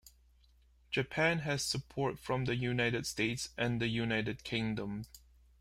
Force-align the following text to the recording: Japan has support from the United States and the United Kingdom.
Japan 0.89 1.41
has 1.41 1.63
support 1.63 2.17
from 2.17 2.45
the 2.45 2.55
United 2.55 3.05
States 3.05 3.49
and 3.55 3.79
the 3.79 3.87
United 3.87 4.43
Kingdom. 4.43 5.05